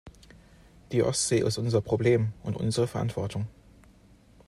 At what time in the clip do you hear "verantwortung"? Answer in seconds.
2.87-3.45